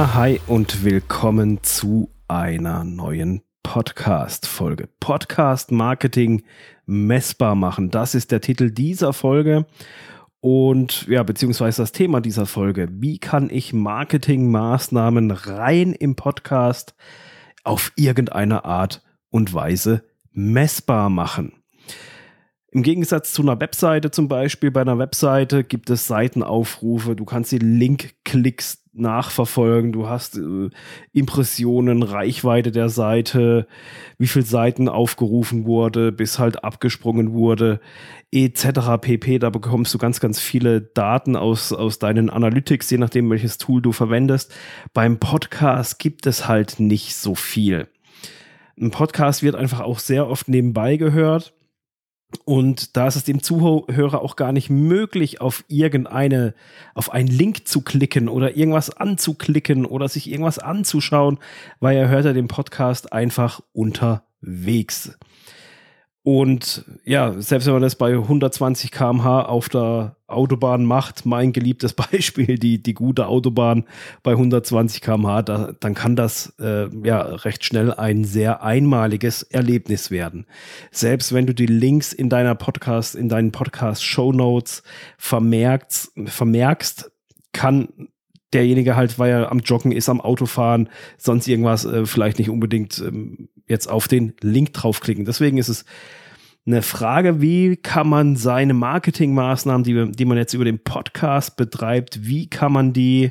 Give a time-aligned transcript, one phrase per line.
[0.00, 4.88] Hi und willkommen zu einer neuen Podcast-Folge.
[4.98, 6.42] Podcast Marketing
[6.86, 7.90] messbar machen.
[7.90, 9.66] Das ist der Titel dieser Folge.
[10.40, 12.88] Und ja, beziehungsweise das Thema dieser Folge.
[12.90, 16.94] Wie kann ich Marketingmaßnahmen rein im Podcast
[17.62, 21.52] auf irgendeine Art und Weise messbar machen?
[22.72, 27.52] Im Gegensatz zu einer Webseite zum Beispiel, bei einer Webseite gibt es Seitenaufrufe, du kannst
[27.52, 30.70] die Link-Klicks nachverfolgen, du hast äh,
[31.12, 33.66] Impressionen, Reichweite der Seite,
[34.18, 37.80] wie viele Seiten aufgerufen wurde, bis halt abgesprungen wurde,
[38.32, 38.98] etc.
[39.00, 39.38] pp.
[39.38, 43.80] Da bekommst du ganz, ganz viele Daten aus, aus deinen Analytics, je nachdem, welches Tool
[43.80, 44.52] du verwendest.
[44.92, 47.88] Beim Podcast gibt es halt nicht so viel.
[48.80, 51.52] Ein Podcast wird einfach auch sehr oft nebenbei gehört
[52.44, 56.54] und da ist es dem Zuhörer auch gar nicht möglich, auf irgendeine,
[56.94, 61.38] auf einen Link zu klicken oder irgendwas anzuklicken oder sich irgendwas anzuschauen,
[61.80, 65.18] weil er hört ja den Podcast einfach unterwegs.
[66.22, 71.92] Und ja, selbst wenn man das bei 120 km/h auf der Autobahn macht, mein geliebtes
[71.94, 73.84] Beispiel, die, die gute Autobahn
[74.22, 80.10] bei 120 km/h, da, dann kann das äh, ja recht schnell ein sehr einmaliges Erlebnis
[80.10, 80.46] werden.
[80.90, 84.82] Selbst wenn du die Links in deiner Podcast, in deinen Podcast-Show Notes
[85.16, 87.10] vermerkst, vermerkst,
[87.52, 88.09] kann
[88.52, 92.98] derjenige halt, weil er am Joggen ist, am Autofahren, sonst irgendwas, äh, vielleicht nicht unbedingt
[92.98, 95.24] ähm, jetzt auf den Link draufklicken.
[95.24, 95.84] Deswegen ist es
[96.66, 102.26] eine Frage, wie kann man seine Marketingmaßnahmen, die, die man jetzt über den Podcast betreibt,
[102.26, 103.30] wie kann man die,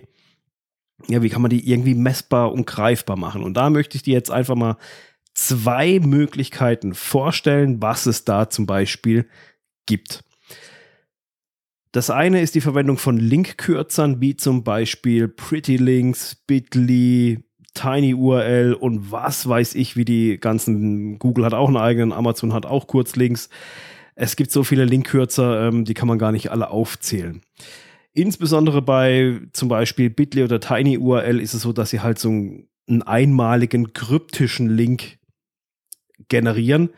[1.07, 3.43] ja, wie kann man die irgendwie messbar und greifbar machen?
[3.43, 4.77] Und da möchte ich dir jetzt einfach mal
[5.33, 9.27] zwei Möglichkeiten vorstellen, was es da zum Beispiel
[9.85, 10.23] gibt.
[11.91, 19.11] Das eine ist die Verwendung von Linkkürzern, wie zum Beispiel Pretty Links, Bitly, TinyURL und
[19.11, 23.49] was weiß ich, wie die ganzen, Google hat auch einen eigenen, Amazon hat auch Kurzlinks.
[24.15, 27.41] Es gibt so viele Linkkürzer, ähm, die kann man gar nicht alle aufzählen.
[28.13, 33.01] Insbesondere bei zum Beispiel Bitly oder TinyURL ist es so, dass sie halt so einen
[33.03, 35.19] einmaligen kryptischen Link
[36.27, 36.89] generieren,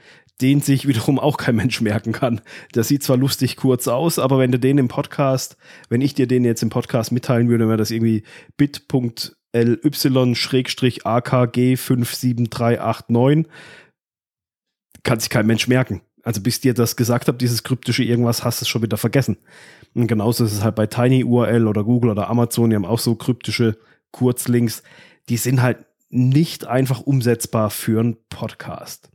[0.41, 2.41] den sich wiederum auch kein Mensch merken kann.
[2.71, 5.57] Das sieht zwar lustig kurz aus, aber wenn du den im Podcast,
[5.89, 8.23] wenn ich dir den jetzt im Podcast mitteilen würde, wäre das irgendwie
[8.57, 13.51] bit.ly LY-AKG 57389
[15.03, 16.01] kann sich kein Mensch merken.
[16.23, 19.37] Also bis dir das gesagt habe, dieses kryptische irgendwas, hast du es schon wieder vergessen.
[19.93, 23.15] Und genauso ist es halt bei TinyURL oder Google oder Amazon, die haben auch so
[23.15, 23.77] kryptische
[24.11, 24.83] Kurzlinks.
[25.29, 29.09] Die sind halt nicht einfach umsetzbar für einen Podcast.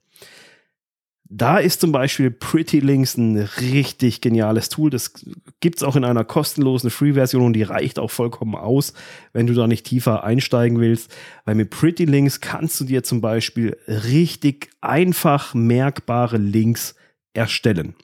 [1.29, 4.91] Da ist zum Beispiel Pretty Links ein richtig geniales Tool.
[4.91, 5.13] Das
[5.61, 8.93] gibt es auch in einer kostenlosen Free-Version und die reicht auch vollkommen aus,
[9.33, 11.13] wenn du da nicht tiefer einsteigen willst.
[11.45, 16.95] Weil mit Pretty Links kannst du dir zum Beispiel richtig einfach merkbare Links
[17.35, 17.97] erstellen.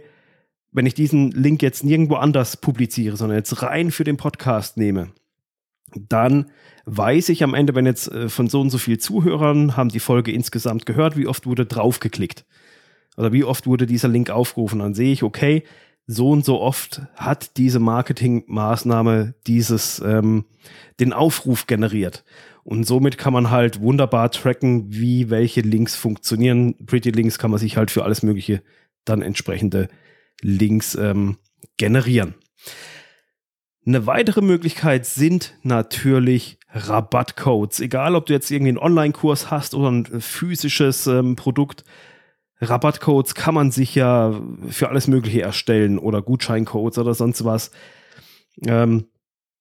[0.72, 5.12] wenn ich diesen Link jetzt nirgendwo anders publiziere, sondern jetzt rein für den Podcast nehme,
[5.94, 6.50] dann
[6.86, 10.00] weiß ich am Ende, wenn jetzt äh, von so und so vielen Zuhörern haben die
[10.00, 12.44] Folge insgesamt gehört, wie oft wurde draufgeklickt.
[13.16, 14.78] Oder wie oft wurde dieser Link aufgerufen.
[14.78, 15.64] Dann sehe ich, okay,
[16.12, 20.44] so und so oft hat diese Marketingmaßnahme dieses ähm,
[21.00, 22.24] den Aufruf generiert.
[22.64, 26.76] Und somit kann man halt wunderbar tracken, wie welche Links funktionieren.
[26.86, 28.62] Pretty Links kann man sich halt für alles Mögliche
[29.04, 29.88] dann entsprechende
[30.40, 31.38] Links ähm,
[31.76, 32.34] generieren.
[33.84, 37.80] Eine weitere Möglichkeit sind natürlich Rabattcodes.
[37.80, 41.84] Egal, ob du jetzt irgendwie einen Online-Kurs hast oder ein physisches ähm, Produkt.
[42.62, 47.72] Rabattcodes kann man sich ja für alles Mögliche erstellen oder Gutscheincodes oder sonst was.
[48.64, 49.06] Ähm,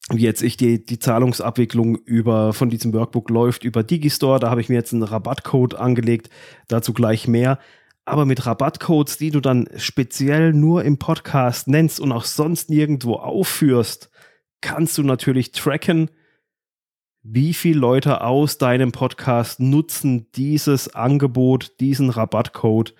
[0.09, 4.39] wie jetzt ich die, die Zahlungsabwicklung über von diesem Workbook läuft über Digistore.
[4.39, 6.29] Da habe ich mir jetzt einen Rabattcode angelegt,
[6.67, 7.59] dazu gleich mehr.
[8.05, 13.15] Aber mit Rabattcodes, die du dann speziell nur im Podcast nennst und auch sonst nirgendwo
[13.15, 14.11] aufführst,
[14.59, 16.09] kannst du natürlich tracken,
[17.23, 22.95] wie viele Leute aus deinem Podcast nutzen dieses Angebot, diesen Rabattcode,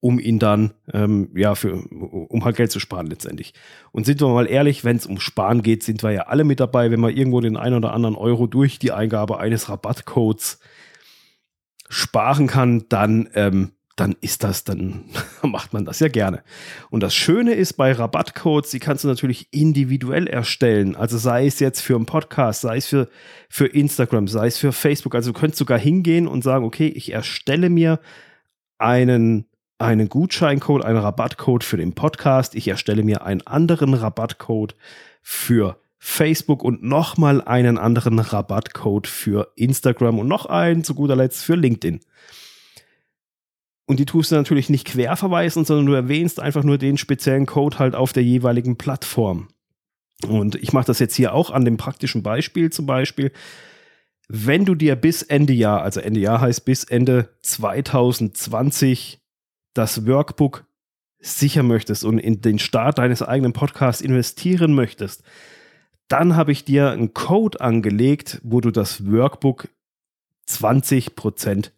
[0.00, 3.54] um ihn dann, ähm, ja, für, um halt Geld zu sparen letztendlich.
[3.92, 6.60] Und sind wir mal ehrlich, wenn es um Sparen geht, sind wir ja alle mit
[6.60, 10.58] dabei, wenn man irgendwo den einen oder anderen Euro durch die Eingabe eines Rabattcodes
[11.88, 15.04] sparen kann, dann ähm, dann ist das, dann
[15.42, 16.42] macht man das ja gerne.
[16.90, 20.96] Und das Schöne ist bei Rabattcodes, die kannst du natürlich individuell erstellen.
[20.96, 23.08] Also sei es jetzt für einen Podcast, sei es für,
[23.48, 25.14] für Instagram, sei es für Facebook.
[25.14, 28.00] Also du könntest sogar hingehen und sagen, okay, ich erstelle mir
[28.78, 29.46] einen,
[29.78, 32.54] einen Gutscheincode, einen Rabattcode für den Podcast.
[32.54, 34.74] Ich erstelle mir einen anderen Rabattcode
[35.22, 41.44] für Facebook und nochmal einen anderen Rabattcode für Instagram und noch einen zu guter Letzt
[41.44, 42.00] für LinkedIn.
[43.86, 47.46] Und die tust du natürlich nicht quer verweisen, sondern du erwähnst einfach nur den speziellen
[47.46, 49.48] Code halt auf der jeweiligen Plattform.
[50.26, 53.32] Und ich mache das jetzt hier auch an dem praktischen Beispiel zum Beispiel.
[54.28, 59.20] Wenn du dir bis Ende Jahr, also Ende Jahr heißt bis Ende 2020,
[59.74, 60.64] das Workbook
[61.18, 65.22] sicher möchtest und in den Start deines eigenen Podcasts investieren möchtest,
[66.08, 69.68] dann habe ich dir einen Code angelegt, wo du das Workbook
[70.48, 71.70] 20%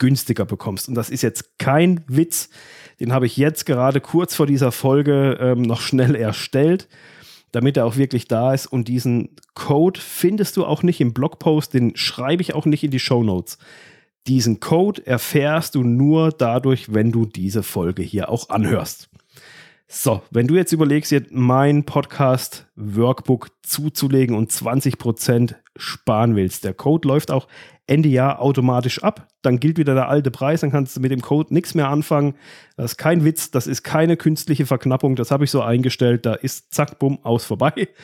[0.00, 0.88] günstiger bekommst.
[0.88, 2.50] Und das ist jetzt kein Witz.
[2.98, 6.88] Den habe ich jetzt gerade kurz vor dieser Folge ähm, noch schnell erstellt,
[7.52, 8.66] damit er auch wirklich da ist.
[8.66, 12.90] Und diesen Code findest du auch nicht im Blogpost, den schreibe ich auch nicht in
[12.90, 13.58] die Show Notes.
[14.26, 19.08] Diesen Code erfährst du nur dadurch, wenn du diese Folge hier auch anhörst.
[19.92, 26.74] So, wenn du jetzt überlegst, jetzt mein Podcast Workbook zuzulegen und 20% sparen willst, der
[26.74, 27.48] Code läuft auch
[27.90, 29.26] Ende Jahr automatisch ab.
[29.42, 32.36] Dann gilt wieder der alte Preis, dann kannst du mit dem Code nichts mehr anfangen.
[32.76, 36.24] Das ist kein Witz, das ist keine künstliche Verknappung, das habe ich so eingestellt.
[36.24, 37.88] Da ist zack, bumm, aus vorbei.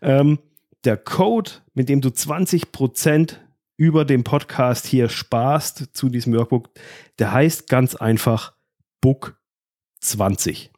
[0.00, 0.38] Ähm,
[0.84, 3.34] der Code, mit dem du 20%
[3.76, 6.70] über dem Podcast hier sparst zu diesem Workbook,
[7.18, 8.54] der heißt ganz einfach
[9.00, 9.40] Book
[10.00, 10.70] 20.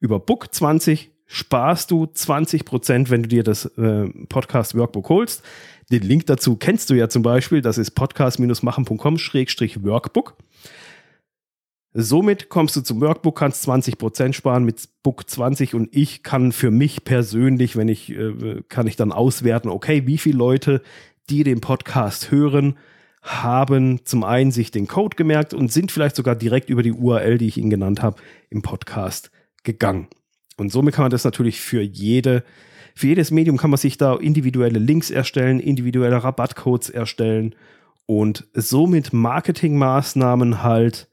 [0.00, 5.44] Über Book 20 sparst du 20%, wenn du dir das äh, Podcast Workbook holst.
[5.92, 7.62] Den Link dazu kennst du ja zum Beispiel.
[7.62, 10.36] Das ist podcast-machen.com-workbook.
[11.92, 16.70] Somit kommst du zum Workbook, kannst 20% sparen mit Book 20 und ich kann für
[16.70, 20.80] mich persönlich, wenn ich, äh, kann ich dann auswerten, okay, wie viele Leute,
[21.28, 22.78] die den Podcast hören,
[23.20, 27.36] haben zum einen sich den Code gemerkt und sind vielleicht sogar direkt über die URL,
[27.36, 28.16] die ich Ihnen genannt habe,
[28.48, 29.30] im Podcast
[29.64, 30.08] gegangen.
[30.58, 32.44] Und somit kann man das natürlich für jede
[32.98, 37.54] für jedes Medium kann man sich da individuelle Links erstellen, individuelle Rabattcodes erstellen
[38.06, 41.08] und somit Marketingmaßnahmen halt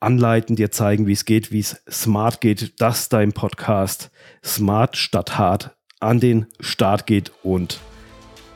[0.00, 4.10] anleiten, dir zeigen, wie es geht, wie es smart geht, dass dein Podcast
[4.44, 7.78] smart statt hart an den Start geht und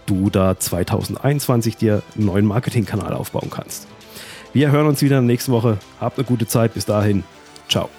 [0.06, 3.86] du da 2021 dir einen neuen Marketingkanal aufbauen kannst.
[4.52, 5.78] Wir hören uns wieder nächste Woche.
[6.00, 6.74] Habt eine gute Zeit.
[6.74, 7.24] Bis dahin.
[7.68, 7.90] Ciao.